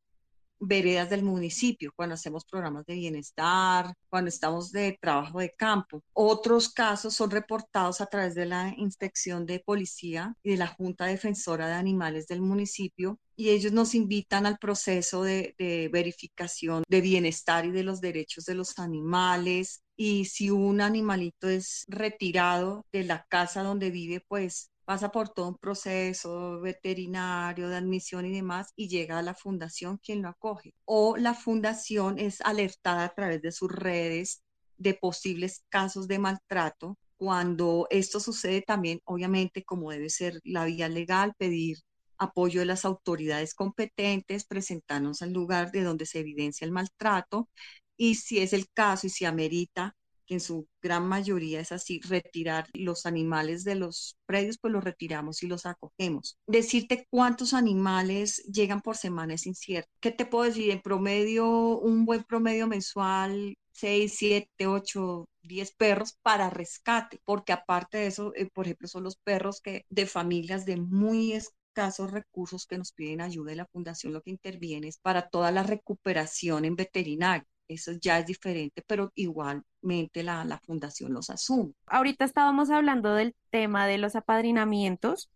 veredas 0.62 1.10
del 1.10 1.24
municipio, 1.24 1.91
cuando 1.96 2.15
hacemos 2.15 2.46
programas 2.46 2.86
de 2.86 2.96
bienestar, 2.96 3.94
cuando 4.10 4.30
estamos 4.30 4.72
de 4.72 4.98
trabajo 5.01 5.39
de 5.39 5.51
campo. 5.51 6.03
Otros 6.13 6.70
casos 6.70 7.13
son 7.15 7.32
reportados 7.32 8.00
a 8.01 8.06
través 8.06 8.36
de 8.36 8.46
la 8.46 8.74
inspección 8.77 9.46
de 9.46 9.60
policía 9.60 10.36
y 10.44 10.51
de 10.51 10.58
la 10.58 10.68
Junta 10.68 11.06
Defensora 11.06 11.68
de 11.68 11.74
Animales 11.74 12.27
del 12.27 12.41
municipio 12.41 13.20
y 13.36 13.50
ellos 13.50 13.72
nos 13.72 13.96
invitan 13.96 14.46
al 14.46 14.60
proceso 14.60 15.24
de, 15.24 15.56
de 15.58 15.89
verificación 15.91 16.84
de 16.88 17.01
bienestar 17.01 17.65
y 17.65 17.72
de 17.72 17.84
los 17.84 18.00
derechos 18.00 18.46
de 18.46 18.53
los 18.53 18.77
animales. 18.77 19.82
Y 19.96 20.25
si 20.25 20.50
un 20.51 20.82
animalito 20.82 21.50
es 21.50 21.86
retirado 21.88 22.86
de 22.91 23.03
la 23.03 23.25
casa 23.30 23.63
donde 23.63 23.89
vive, 23.89 24.24
pues 24.27 24.71
pasa 24.92 25.10
por 25.10 25.30
todo 25.30 25.48
un 25.48 25.58
proceso 25.58 26.60
veterinario 26.60 27.70
de 27.70 27.78
admisión 27.78 28.26
y 28.26 28.34
demás 28.34 28.74
y 28.76 28.90
llega 28.90 29.20
a 29.20 29.22
la 29.22 29.34
fundación 29.34 29.98
quien 30.04 30.22
lo 30.22 30.28
acoge. 30.28 30.74
O 30.84 31.16
la 31.16 31.34
fundación 31.34 32.20
es 32.20 32.42
alertada 32.42 33.06
a 33.06 33.16
través 33.16 33.42
de 33.42 33.54
sus 33.54 33.72
redes 33.72 34.44
de 34.78 34.94
posibles 34.94 35.64
casos 35.70 36.10
de 36.10 36.20
maltrato. 36.20 36.98
Cuando 37.16 37.88
esto 37.90 38.20
sucede 38.20 38.64
también, 38.64 39.00
obviamente, 39.06 39.64
como 39.64 39.92
debe 39.92 40.10
ser 40.10 40.42
la 40.44 40.66
vía 40.66 40.90
legal, 40.90 41.36
pedir 41.38 41.78
apoyo 42.18 42.60
de 42.60 42.66
las 42.66 42.84
autoridades 42.84 43.54
competentes, 43.54 44.44
presentarnos 44.44 45.22
al 45.22 45.32
lugar 45.32 45.72
de 45.72 45.84
donde 45.84 46.06
se 46.06 46.20
evidencia 46.20 46.66
el 46.66 46.72
maltrato 46.74 47.48
y 47.96 48.16
si 48.16 48.40
es 48.40 48.52
el 48.52 48.68
caso 48.74 49.08
y 49.08 49.10
si 49.10 49.24
amerita 49.24 49.96
en 50.32 50.40
su 50.40 50.68
gran 50.82 51.08
mayoría 51.08 51.60
es 51.60 51.72
así, 51.72 52.00
retirar 52.02 52.68
los 52.74 53.06
animales 53.06 53.64
de 53.64 53.76
los 53.76 54.18
predios, 54.26 54.58
pues 54.58 54.72
los 54.72 54.84
retiramos 54.84 55.44
y 55.44 55.48
los 55.48 55.66
acogemos. 55.66 56.38
Decirte 56.48 57.06
cuántos 57.10 57.54
animales 57.54 58.38
llegan 58.52 58.82
por 58.82 58.96
semana 58.96 59.34
es 59.34 59.46
incierto. 59.46 59.90
¿Qué 60.00 60.12
te 60.12 60.26
puedo 60.26 60.46
decir? 60.46 60.72
En 60.72 60.82
promedio, 60.82 61.80
un 61.80 62.06
buen 62.06 62.24
promedio 62.24 62.68
mensual, 62.68 63.56
6, 63.74 64.16
7, 64.18 64.68
8, 64.68 65.28
10 65.44 65.72
perros 65.74 66.14
para 66.22 66.50
rescate, 66.50 67.20
porque 67.26 67.52
aparte 67.54 67.98
de 67.98 68.08
eso, 68.08 68.32
eh, 68.36 68.48
por 68.54 68.66
ejemplo, 68.66 68.88
son 68.88 69.04
los 69.04 69.18
perros 69.18 69.60
que 69.62 69.86
de 69.90 70.06
familias 70.06 70.66
de 70.66 70.78
muy 70.78 71.34
escasos 71.34 72.12
recursos 72.12 72.66
que 72.66 72.78
nos 72.78 72.92
piden 72.94 73.22
ayuda 73.22 73.52
y 73.52 73.56
la 73.56 73.66
fundación 73.66 74.14
lo 74.14 74.22
que 74.22 74.32
interviene 74.32 74.88
es 74.88 74.98
para 74.98 75.30
toda 75.30 75.52
la 75.52 75.64
recuperación 75.64 76.66
en 76.66 76.76
veterinario 76.76 77.46
eso 77.74 77.92
ya 77.94 78.20
es 78.20 78.25
diferente, 78.25 78.84
pero 78.86 79.12
igualmente 79.16 80.24
la, 80.24 80.46
la 80.46 80.60
fundación 80.60 81.13
los 81.13 81.30
asume. 81.30 81.74
Ahorita 81.88 82.25
estábamos 82.25 82.70
hablando 82.70 83.13
del 83.13 83.36
tema 83.50 83.88
de 83.88 83.98
los 83.98 84.16
apadrinamientos 84.16 85.30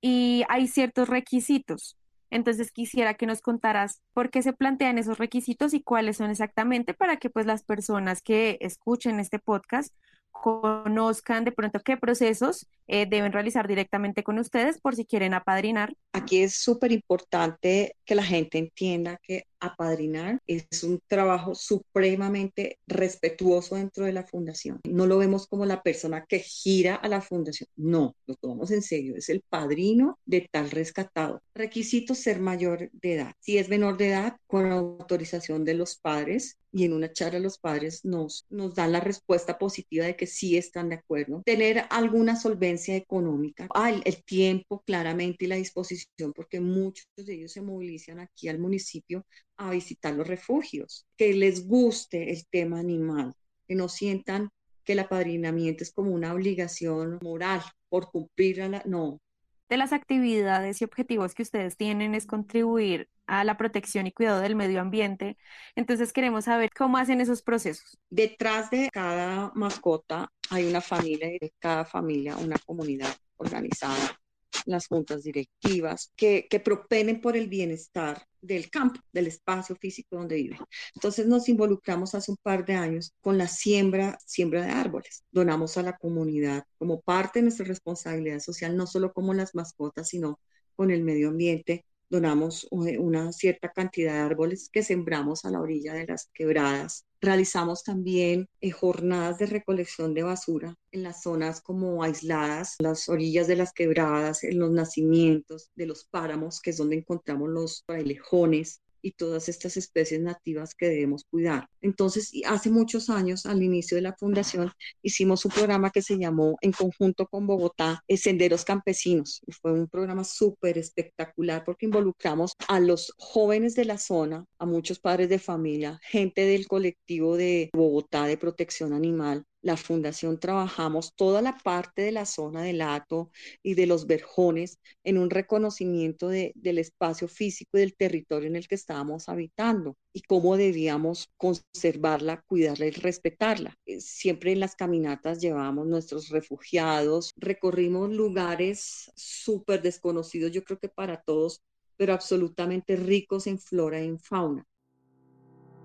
y 0.00 0.44
hay 0.48 0.68
ciertos 0.68 1.08
requisitos. 1.08 1.96
Entonces 2.30 2.72
quisiera 2.72 3.14
que 3.14 3.26
nos 3.26 3.42
contaras 3.42 4.00
por 4.14 4.30
qué 4.30 4.42
se 4.42 4.54
plantean 4.54 4.96
esos 4.96 5.18
requisitos 5.18 5.74
y 5.74 5.82
cuáles 5.82 6.16
son 6.16 6.30
exactamente 6.30 6.94
para 6.94 7.18
que 7.18 7.28
pues 7.28 7.44
las 7.44 7.62
personas 7.62 8.22
que 8.22 8.56
escuchen 8.60 9.20
este 9.20 9.38
podcast 9.38 9.94
conozcan 10.30 11.44
de 11.44 11.52
pronto 11.52 11.80
qué 11.80 11.98
procesos 11.98 12.66
eh, 12.92 13.06
deben 13.06 13.32
realizar 13.32 13.66
directamente 13.66 14.22
con 14.22 14.38
ustedes 14.38 14.78
por 14.78 14.94
si 14.94 15.06
quieren 15.06 15.32
apadrinar. 15.32 15.94
Aquí 16.12 16.42
es 16.42 16.56
súper 16.56 16.92
importante 16.92 17.96
que 18.04 18.14
la 18.14 18.22
gente 18.22 18.58
entienda 18.58 19.18
que 19.22 19.46
apadrinar 19.60 20.40
es 20.46 20.82
un 20.82 21.00
trabajo 21.06 21.54
supremamente 21.54 22.78
respetuoso 22.86 23.76
dentro 23.76 24.04
de 24.04 24.12
la 24.12 24.24
fundación. 24.24 24.80
No 24.86 25.06
lo 25.06 25.16
vemos 25.16 25.46
como 25.46 25.64
la 25.64 25.82
persona 25.82 26.26
que 26.28 26.40
gira 26.40 26.96
a 26.96 27.08
la 27.08 27.22
fundación, 27.22 27.68
no, 27.76 28.14
lo 28.26 28.34
tomamos 28.34 28.70
en 28.72 28.82
serio, 28.82 29.16
es 29.16 29.30
el 29.30 29.42
padrino 29.48 30.18
de 30.26 30.46
tal 30.50 30.70
rescatado. 30.70 31.40
Requisito 31.54 32.14
ser 32.14 32.40
mayor 32.40 32.90
de 32.92 33.14
edad. 33.14 33.32
Si 33.40 33.56
es 33.56 33.70
menor 33.70 33.96
de 33.96 34.08
edad, 34.08 34.36
con 34.46 34.70
autorización 34.70 35.64
de 35.64 35.74
los 35.74 35.96
padres 35.96 36.58
y 36.72 36.84
en 36.84 36.94
una 36.94 37.12
charla 37.12 37.38
los 37.38 37.58
padres 37.58 38.04
nos, 38.04 38.46
nos 38.48 38.74
dan 38.74 38.92
la 38.92 39.00
respuesta 39.00 39.58
positiva 39.58 40.06
de 40.06 40.16
que 40.16 40.26
sí 40.26 40.56
están 40.56 40.88
de 40.88 40.96
acuerdo. 40.96 41.42
Tener 41.44 41.84
alguna 41.90 42.34
solvencia 42.34 42.81
económica, 42.88 43.68
ah, 43.74 43.90
el 43.90 44.24
tiempo 44.24 44.82
claramente 44.86 45.44
y 45.44 45.48
la 45.48 45.56
disposición, 45.56 46.32
porque 46.32 46.60
muchos 46.60 47.06
de 47.16 47.34
ellos 47.34 47.52
se 47.52 47.62
movilizan 47.62 48.20
aquí 48.20 48.48
al 48.48 48.58
municipio 48.58 49.24
a 49.56 49.70
visitar 49.70 50.14
los 50.14 50.26
refugios, 50.26 51.06
que 51.16 51.32
les 51.34 51.66
guste 51.66 52.30
el 52.30 52.46
tema 52.46 52.80
animal, 52.80 53.34
que 53.66 53.74
no 53.74 53.88
sientan 53.88 54.50
que 54.84 54.92
el 54.94 54.98
apadrinamiento 54.98 55.84
es 55.84 55.92
como 55.92 56.12
una 56.12 56.32
obligación 56.32 57.18
moral 57.22 57.62
por 57.88 58.10
cumplir 58.10 58.62
a 58.62 58.68
la... 58.68 58.82
No. 58.84 59.20
De 59.68 59.76
las 59.76 59.92
actividades 59.92 60.82
y 60.82 60.84
objetivos 60.84 61.34
que 61.34 61.42
ustedes 61.42 61.76
tienen 61.76 62.14
es 62.14 62.26
contribuir 62.26 63.08
a 63.32 63.44
la 63.44 63.56
protección 63.56 64.06
y 64.06 64.12
cuidado 64.12 64.40
del 64.40 64.54
medio 64.54 64.80
ambiente. 64.80 65.38
Entonces 65.74 66.12
queremos 66.12 66.44
saber 66.44 66.70
cómo 66.76 66.98
hacen 66.98 67.20
esos 67.22 67.42
procesos. 67.42 67.98
Detrás 68.10 68.70
de 68.70 68.90
cada 68.92 69.50
mascota 69.54 70.28
hay 70.50 70.66
una 70.66 70.82
familia 70.82 71.28
de 71.28 71.52
cada 71.58 71.86
familia 71.86 72.36
una 72.36 72.56
comunidad 72.66 73.14
organizada 73.38 74.20
las 74.66 74.86
juntas 74.86 75.22
directivas, 75.22 76.12
que, 76.14 76.46
que 76.48 76.60
propenen 76.60 77.20
por 77.22 77.36
el 77.36 77.48
bienestar 77.48 78.22
del 78.42 78.70
campo, 78.70 79.00
del 79.12 79.26
espacio 79.26 79.74
físico 79.76 80.16
donde 80.16 80.36
viven. 80.36 80.58
Entonces 80.94 81.26
nos 81.26 81.48
involucramos 81.48 82.14
hace 82.14 82.30
un 82.30 82.36
par 82.36 82.64
de 82.66 82.74
años 82.74 83.14
con 83.22 83.38
la 83.38 83.48
siembra, 83.48 84.18
siembra 84.24 84.62
de 84.64 84.72
árboles. 84.72 85.24
Donamos 85.30 85.78
a 85.78 85.82
la 85.82 85.96
comunidad 85.96 86.64
como 86.76 87.00
parte 87.00 87.38
de 87.38 87.44
nuestra 87.44 87.64
responsabilidad 87.64 88.40
social, 88.40 88.76
no 88.76 88.86
solo 88.86 89.12
como 89.12 89.32
las 89.32 89.54
mascotas, 89.54 90.08
sino 90.08 90.38
con 90.76 90.90
el 90.90 91.02
medio 91.02 91.28
ambiente. 91.28 91.86
Donamos 92.12 92.66
una 92.70 93.32
cierta 93.32 93.72
cantidad 93.72 94.12
de 94.12 94.18
árboles 94.18 94.68
que 94.70 94.82
sembramos 94.82 95.46
a 95.46 95.50
la 95.50 95.62
orilla 95.62 95.94
de 95.94 96.06
las 96.06 96.28
quebradas. 96.34 97.06
Realizamos 97.22 97.84
también 97.84 98.50
eh, 98.60 98.70
jornadas 98.70 99.38
de 99.38 99.46
recolección 99.46 100.12
de 100.12 100.22
basura 100.22 100.76
en 100.90 101.04
las 101.04 101.22
zonas 101.22 101.62
como 101.62 102.02
aisladas, 102.02 102.74
las 102.80 103.08
orillas 103.08 103.46
de 103.46 103.56
las 103.56 103.72
quebradas, 103.72 104.44
en 104.44 104.58
los 104.58 104.70
nacimientos 104.70 105.70
de 105.74 105.86
los 105.86 106.04
páramos, 106.04 106.60
que 106.60 106.68
es 106.68 106.76
donde 106.76 106.96
encontramos 106.96 107.48
los 107.48 107.82
frailejones, 107.86 108.82
y 109.02 109.12
todas 109.12 109.48
estas 109.48 109.76
especies 109.76 110.20
nativas 110.20 110.74
que 110.74 110.88
debemos 110.88 111.24
cuidar. 111.24 111.68
Entonces, 111.80 112.32
hace 112.46 112.70
muchos 112.70 113.10
años, 113.10 113.46
al 113.46 113.62
inicio 113.62 113.96
de 113.96 114.02
la 114.02 114.14
fundación, 114.14 114.70
hicimos 115.02 115.44
un 115.44 115.50
programa 115.50 115.90
que 115.90 116.02
se 116.02 116.18
llamó 116.18 116.56
en 116.60 116.72
conjunto 116.72 117.26
con 117.26 117.46
Bogotá, 117.46 118.02
eh, 118.08 118.16
Senderos 118.16 118.64
Campesinos. 118.64 119.42
Fue 119.60 119.72
un 119.72 119.88
programa 119.88 120.24
súper 120.24 120.78
espectacular 120.78 121.64
porque 121.64 121.86
involucramos 121.86 122.54
a 122.68 122.80
los 122.80 123.12
jóvenes 123.18 123.74
de 123.74 123.84
la 123.84 123.98
zona, 123.98 124.46
a 124.58 124.66
muchos 124.66 124.98
padres 124.98 125.28
de 125.28 125.38
familia, 125.38 126.00
gente 126.02 126.46
del 126.46 126.66
colectivo 126.66 127.36
de 127.36 127.70
Bogotá 127.72 128.26
de 128.26 128.38
protección 128.38 128.92
animal, 128.92 129.44
la 129.62 129.76
fundación 129.76 130.38
trabajamos 130.38 131.14
toda 131.14 131.40
la 131.40 131.56
parte 131.56 132.02
de 132.02 132.12
la 132.12 132.26
zona 132.26 132.62
del 132.62 132.82
Hato 132.82 133.30
y 133.62 133.74
de 133.74 133.86
los 133.86 134.06
verjones 134.06 134.78
en 135.04 135.18
un 135.18 135.30
reconocimiento 135.30 136.28
del 136.28 136.78
espacio 136.78 137.28
físico 137.28 137.78
y 137.78 137.80
del 137.80 137.96
territorio 137.96 138.48
en 138.48 138.56
el 138.56 138.68
que 138.68 138.74
estábamos 138.74 139.28
habitando 139.28 139.96
y 140.12 140.22
cómo 140.22 140.56
debíamos 140.56 141.28
conservarla, 141.36 142.42
cuidarla 142.46 142.86
y 142.86 142.90
respetarla. 142.90 143.76
Eh, 143.86 144.00
siempre 144.00 144.52
en 144.52 144.60
las 144.60 144.74
caminatas 144.76 145.40
llevábamos 145.40 145.86
nuestros 145.86 146.28
refugiados, 146.28 147.32
recorrimos 147.36 148.10
lugares 148.10 149.10
súper 149.16 149.80
desconocidos, 149.82 150.52
yo 150.52 150.64
creo 150.64 150.78
que 150.78 150.88
para 150.88 151.22
todos, 151.22 151.62
pero 151.96 152.12
absolutamente 152.14 152.96
ricos 152.96 153.46
en 153.46 153.58
flora 153.58 154.00
y 154.00 154.06
en 154.08 154.18
fauna. 154.18 154.66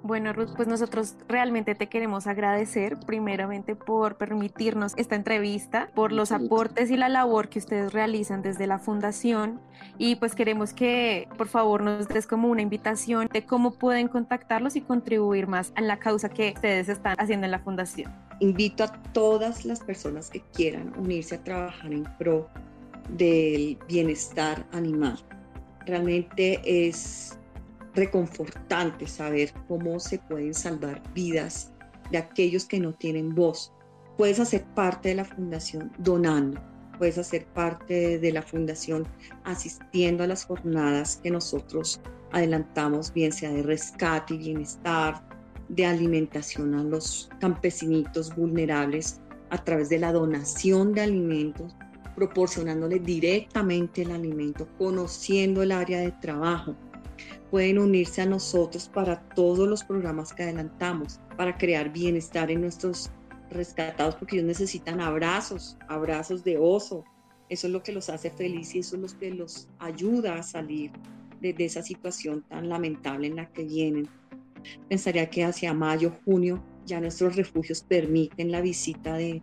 Bueno, 0.08 0.32
Ruth, 0.32 0.52
pues 0.56 0.70
nosotros 0.70 1.16
realmente 1.28 1.76
te 1.76 1.88
queremos 1.88 2.28
agradecer 2.28 2.98
primeramente 2.98 3.76
por 3.76 4.16
permitirnos 4.16 4.94
esta 4.96 5.16
entrevista, 5.16 5.90
por 5.94 6.14
los 6.14 6.32
aportes 6.32 6.90
y 6.90 6.96
la 6.96 7.10
labor 7.10 7.50
que 7.50 7.60
ustedes 7.60 7.92
realizan 7.92 8.42
desde 8.42 8.68
la 8.68 8.80
fundación 8.80 9.60
y 9.98 10.16
pues 10.16 10.34
queremos 10.34 10.72
que 10.72 11.28
por 11.38 11.50
favor 11.50 11.84
nos 11.84 12.08
des 12.08 12.26
como 12.26 12.48
una 12.48 12.62
invitación 12.62 13.28
de 13.34 13.46
cómo 13.46 13.72
pueden 13.72 14.08
contactarlos 14.08 14.78
y 14.78 14.82
contribuir 14.82 15.48
más 15.48 15.74
en 15.76 15.88
la 15.88 16.00
causa 16.00 16.30
que 16.30 16.54
ustedes 16.56 16.88
están 16.88 17.18
haciendo 17.20 17.44
en 17.44 17.52
la 17.52 17.60
fundación. 17.60 18.10
Invito 18.40 18.86
a 18.86 18.94
todas 19.12 19.66
las 19.66 19.82
personas 19.82 20.30
que 20.30 20.40
quieran 20.54 20.94
unirse 20.98 21.36
a 21.36 21.44
trabajar 21.44 21.92
en 21.92 22.06
pro 22.18 22.48
del 23.10 23.78
bienestar 23.90 24.66
animal. 24.72 25.20
Realmente 25.86 26.62
es 26.64 27.38
reconfortante 27.98 29.08
saber 29.08 29.52
cómo 29.68 30.00
se 30.00 30.20
pueden 30.20 30.54
salvar 30.54 31.02
vidas 31.14 31.74
de 32.12 32.20
aquellos 32.20 32.66
que 32.66 32.80
no 32.80 32.94
tienen 32.94 33.36
voz. 33.36 33.74
Puedes 34.18 34.40
hacer 34.40 34.64
parte 34.76 35.10
de 35.10 35.16
la 35.16 35.26
fundación 35.26 35.92
donando, 35.98 36.62
puedes 36.98 37.18
hacer 37.18 37.46
parte 37.48 38.20
de 38.20 38.32
la 38.32 38.42
fundación 38.42 39.06
asistiendo 39.44 40.24
a 40.24 40.28
las 40.28 40.46
jornadas 40.46 41.20
que 41.22 41.32
nosotros 41.32 42.00
adelantamos, 42.32 43.14
bien 43.14 43.32
sea 43.32 43.52
de 43.52 43.64
rescate 43.64 44.36
y 44.36 44.38
bienestar, 44.38 45.28
de 45.70 45.86
alimentación 45.86 46.76
a 46.76 46.84
los 46.84 47.30
campesinitos 47.40 48.34
vulnerables 48.36 49.20
a 49.50 49.64
través 49.64 49.90
de 49.90 50.00
la 50.00 50.14
donación 50.14 50.94
de 50.94 51.02
alimentos, 51.02 51.76
proporcionándole 52.16 53.00
directamente 53.00 54.04
el 54.04 54.12
alimento, 54.12 54.68
conociendo 54.78 55.62
el 55.62 55.72
área 55.72 56.00
de 56.00 56.12
trabajo. 56.14 56.76
Pueden 57.52 57.80
unirse 57.80 58.22
a 58.22 58.26
nosotros 58.26 58.90
para 58.90 59.20
todos 59.30 59.68
los 59.68 59.84
programas 59.84 60.34
que 60.34 60.44
adelantamos, 60.44 61.20
para 61.38 61.58
crear 61.58 61.92
bienestar 61.92 62.52
en 62.52 62.62
nuestros 62.62 63.10
rescatados, 63.50 64.16
porque 64.16 64.36
ellos 64.36 64.48
necesitan 64.48 65.00
abrazos, 65.00 65.78
abrazos 65.88 66.44
de 66.44 66.58
oso. 66.58 67.04
Eso 67.50 67.68
es 67.68 67.74
lo 67.74 67.82
que 67.82 67.94
los 67.94 68.10
hace 68.10 68.30
felices 68.30 68.76
y 68.76 68.80
eso 68.80 68.96
es 68.98 69.14
lo 69.14 69.20
que 69.20 69.32
los 69.32 69.70
ayuda 69.80 70.36
a 70.36 70.44
salir 70.44 70.92
de, 71.42 71.56
esa 71.60 71.82
situación 71.82 72.44
tan 72.50 72.70
lamentable 72.70 73.28
en 73.28 73.38
la 73.38 73.46
que 73.48 73.64
vienen. 73.64 74.08
Pensaría 74.90 75.30
que 75.30 75.46
hacia 75.46 75.74
mayo, 75.74 76.14
junio, 76.26 76.62
ya 76.86 77.00
nuestros 77.00 77.36
refugios 77.36 77.82
permiten 77.82 78.52
la 78.52 78.62
visita 78.62 79.16
de, 79.16 79.42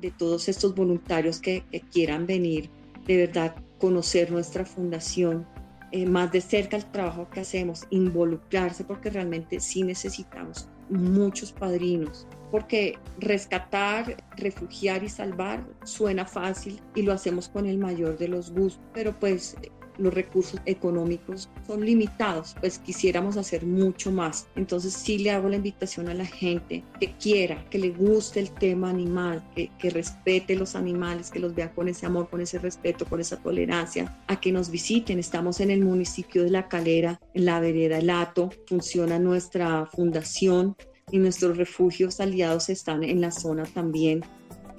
de 0.00 0.10
todos 0.10 0.48
estos 0.48 0.74
voluntarios 0.74 1.40
que, 1.40 1.64
quieran 1.92 2.26
venir, 2.26 2.70
de 3.06 3.16
verdad, 3.16 3.54
conocer 3.78 4.30
nuestra 4.30 4.64
fundación, 4.64 5.46
eh, 5.92 6.06
más 6.06 6.32
de 6.32 6.40
cerca 6.40 6.76
el 6.76 6.84
trabajo 6.84 7.28
que 7.30 7.40
hacemos, 7.40 7.84
involucrarse, 7.90 8.84
porque 8.84 9.10
realmente 9.10 9.60
sí 9.60 9.82
necesitamos 9.82 10.68
muchos 10.90 11.52
padrinos, 11.52 12.26
porque 12.50 12.98
rescatar, 13.18 14.16
refugiar 14.36 15.04
y 15.04 15.08
salvar 15.08 15.66
suena 15.84 16.24
fácil 16.24 16.80
y 16.94 17.02
lo 17.02 17.12
hacemos 17.12 17.48
con 17.48 17.66
el 17.66 17.78
mayor 17.78 18.18
de 18.18 18.28
los 18.28 18.50
gustos, 18.52 18.84
pero 18.94 19.18
pues 19.18 19.56
los 19.98 20.14
recursos 20.14 20.60
económicos 20.66 21.48
son 21.66 21.84
limitados, 21.84 22.56
pues 22.60 22.78
quisiéramos 22.78 23.36
hacer 23.36 23.66
mucho 23.66 24.10
más. 24.10 24.46
Entonces 24.56 24.92
sí 24.92 25.18
le 25.18 25.30
hago 25.30 25.48
la 25.48 25.56
invitación 25.56 26.08
a 26.08 26.14
la 26.14 26.26
gente 26.26 26.84
que 27.00 27.12
quiera, 27.16 27.64
que 27.70 27.78
le 27.78 27.90
guste 27.90 28.40
el 28.40 28.50
tema 28.50 28.90
animal, 28.90 29.44
que, 29.54 29.70
que 29.78 29.90
respete 29.90 30.56
los 30.56 30.74
animales, 30.74 31.30
que 31.30 31.40
los 31.40 31.54
vea 31.54 31.72
con 31.72 31.88
ese 31.88 32.06
amor, 32.06 32.30
con 32.30 32.40
ese 32.40 32.58
respeto, 32.58 33.04
con 33.04 33.20
esa 33.20 33.36
tolerancia, 33.36 34.18
a 34.26 34.40
que 34.40 34.52
nos 34.52 34.70
visiten. 34.70 35.18
Estamos 35.18 35.60
en 35.60 35.70
el 35.70 35.84
municipio 35.84 36.44
de 36.44 36.50
La 36.50 36.68
Calera, 36.68 37.20
en 37.34 37.44
la 37.44 37.60
vereda 37.60 37.98
El 37.98 38.10
Hato, 38.10 38.50
funciona 38.66 39.18
nuestra 39.18 39.86
fundación 39.86 40.76
y 41.10 41.18
nuestros 41.18 41.56
refugios 41.56 42.20
aliados 42.20 42.68
están 42.68 43.02
en 43.02 43.20
la 43.20 43.30
zona 43.30 43.64
también 43.64 44.22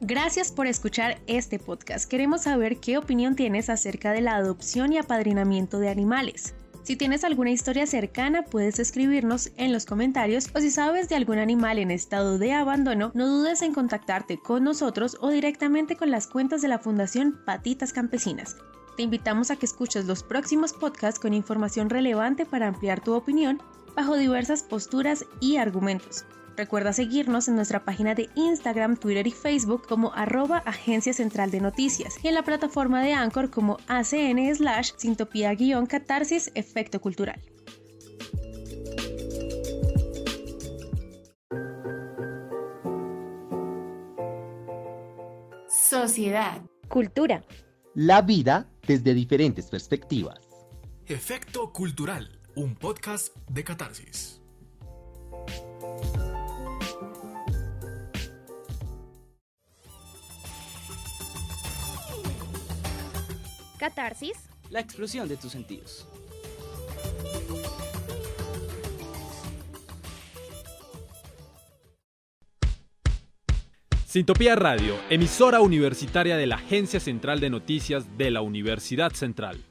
Gracias 0.02 0.50
por 0.50 0.66
escuchar 0.66 1.20
este 1.26 1.58
podcast. 1.58 2.08
Queremos 2.08 2.42
saber 2.42 2.78
qué 2.78 2.96
opinión 2.96 3.36
tienes 3.36 3.68
acerca 3.68 4.12
de 4.12 4.22
la 4.22 4.36
adopción 4.36 4.92
y 4.94 4.98
apadrinamiento 4.98 5.78
de 5.78 5.90
animales. 5.90 6.54
Si 6.82 6.96
tienes 6.96 7.22
alguna 7.22 7.50
historia 7.50 7.86
cercana, 7.86 8.42
puedes 8.42 8.78
escribirnos 8.78 9.52
en 9.58 9.72
los 9.72 9.84
comentarios 9.84 10.48
o 10.54 10.60
si 10.60 10.70
sabes 10.70 11.10
de 11.10 11.16
algún 11.16 11.38
animal 11.38 11.78
en 11.78 11.90
estado 11.90 12.38
de 12.38 12.52
abandono, 12.52 13.12
no 13.14 13.28
dudes 13.28 13.60
en 13.60 13.74
contactarte 13.74 14.38
con 14.38 14.64
nosotros 14.64 15.18
o 15.20 15.28
directamente 15.28 15.96
con 15.96 16.10
las 16.10 16.26
cuentas 16.26 16.62
de 16.62 16.68
la 16.68 16.78
Fundación 16.78 17.38
Patitas 17.44 17.92
Campesinas. 17.92 18.56
Te 18.96 19.02
invitamos 19.02 19.50
a 19.50 19.56
que 19.56 19.66
escuches 19.66 20.06
los 20.06 20.22
próximos 20.22 20.72
podcasts 20.72 21.20
con 21.20 21.34
información 21.34 21.90
relevante 21.90 22.46
para 22.46 22.66
ampliar 22.66 23.00
tu 23.00 23.14
opinión 23.14 23.60
bajo 23.94 24.16
diversas 24.16 24.62
posturas 24.62 25.26
y 25.40 25.56
argumentos. 25.56 26.24
Recuerda 26.56 26.92
seguirnos 26.92 27.48
en 27.48 27.56
nuestra 27.56 27.84
página 27.84 28.14
de 28.14 28.28
Instagram, 28.34 28.96
Twitter 28.96 29.26
y 29.26 29.32
Facebook 29.32 29.86
como 29.86 30.12
arroba 30.14 30.58
Agencia 30.58 31.12
Central 31.12 31.50
de 31.50 31.60
Noticias 31.60 32.16
y 32.22 32.28
en 32.28 32.34
la 32.34 32.42
plataforma 32.42 33.02
de 33.02 33.14
Anchor 33.14 33.50
como 33.50 33.78
ACN 33.88 34.54
slash 34.54 34.92
sintopía-catarsis 34.96 36.52
efecto 36.54 37.00
cultural. 37.00 37.40
Sociedad. 45.68 46.62
Cultura. 46.88 47.44
La 47.94 48.22
vida 48.22 48.68
desde 48.86 49.12
diferentes 49.12 49.66
perspectivas. 49.66 50.38
Efecto 51.06 51.72
Cultural, 51.72 52.40
un 52.54 52.76
podcast 52.76 53.36
de 53.48 53.64
catarsis. 53.64 54.39
Catarsis. 63.80 64.36
La 64.68 64.78
explosión 64.78 65.26
de 65.26 65.38
tus 65.38 65.52
sentidos. 65.52 66.06
Sintopía 74.04 74.54
Radio, 74.54 74.96
emisora 75.08 75.62
universitaria 75.62 76.36
de 76.36 76.46
la 76.46 76.56
Agencia 76.56 77.00
Central 77.00 77.40
de 77.40 77.48
Noticias 77.48 78.18
de 78.18 78.30
la 78.30 78.42
Universidad 78.42 79.12
Central. 79.12 79.64